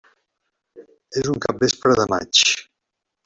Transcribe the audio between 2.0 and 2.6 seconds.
de maig.